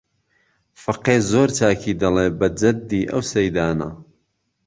فەقێ 0.83 1.17
زۆر 1.31 1.49
چاکی 1.57 1.93
دەڵێ 2.01 2.27
بە 2.39 2.47
جەددی 2.59 3.09
ئەو 3.11 3.21
سەیدانە 3.31 3.89